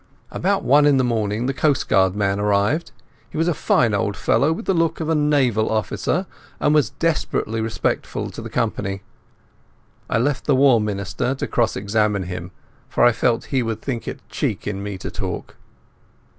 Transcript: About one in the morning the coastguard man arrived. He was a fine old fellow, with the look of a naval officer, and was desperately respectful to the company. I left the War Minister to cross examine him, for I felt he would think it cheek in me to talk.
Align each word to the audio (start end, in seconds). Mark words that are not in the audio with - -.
About 0.31 0.63
one 0.63 0.87
in 0.87 0.97
the 0.97 1.03
morning 1.03 1.45
the 1.45 1.53
coastguard 1.53 2.15
man 2.15 2.39
arrived. 2.39 2.91
He 3.29 3.37
was 3.37 3.47
a 3.47 3.53
fine 3.53 3.93
old 3.93 4.17
fellow, 4.17 4.51
with 4.51 4.65
the 4.65 4.73
look 4.73 4.99
of 4.99 5.09
a 5.09 5.13
naval 5.13 5.69
officer, 5.69 6.25
and 6.59 6.73
was 6.73 6.89
desperately 6.89 7.61
respectful 7.61 8.31
to 8.31 8.41
the 8.41 8.49
company. 8.49 9.03
I 10.09 10.17
left 10.17 10.45
the 10.45 10.55
War 10.55 10.81
Minister 10.81 11.35
to 11.35 11.45
cross 11.45 11.75
examine 11.75 12.23
him, 12.23 12.49
for 12.89 13.03
I 13.05 13.11
felt 13.11 13.45
he 13.53 13.61
would 13.61 13.83
think 13.83 14.07
it 14.07 14.27
cheek 14.27 14.65
in 14.65 14.81
me 14.81 14.97
to 14.97 15.11
talk. 15.11 15.55